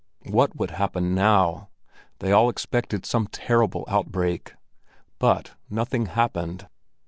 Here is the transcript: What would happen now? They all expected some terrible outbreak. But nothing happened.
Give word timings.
What 0.27 0.55
would 0.55 0.71
happen 0.71 1.13
now? 1.13 1.69
They 2.21 2.31
all 2.31 2.49
expected 2.49 3.05
some 3.05 3.27
terrible 3.27 3.85
outbreak. 3.87 4.55
But 5.19 5.51
nothing 5.69 6.07
happened. 6.07 6.65